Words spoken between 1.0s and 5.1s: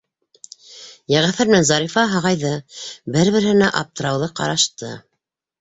Йәғәфәр менән Зарифа һағайҙы, бер-береһенә аптыраулы ҡарашты.